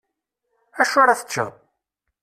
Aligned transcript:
Acu 0.81 0.97
ara 1.01 1.19
teččeḍ? 1.19 1.51